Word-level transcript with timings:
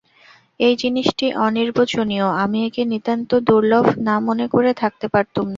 এই 0.59 0.73
জিনিসটি 0.81 1.25
অনির্বচনীয়, 1.45 2.27
আমি 2.43 2.59
একে 2.67 2.83
নিতান্ত 2.91 3.29
দুর্লভ 3.47 3.85
না 4.07 4.15
মনে 4.27 4.45
করে 4.53 4.71
থাকতে 4.81 5.05
পারতুম 5.13 5.43
না। 5.43 5.49